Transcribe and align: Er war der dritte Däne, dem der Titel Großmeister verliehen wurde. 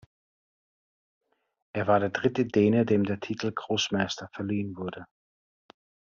Er 1.73 1.85
war 1.85 1.99
der 1.99 2.09
dritte 2.09 2.47
Däne, 2.47 2.87
dem 2.87 3.03
der 3.03 3.19
Titel 3.19 3.51
Großmeister 3.51 4.29
verliehen 4.33 4.75
wurde. 4.75 5.05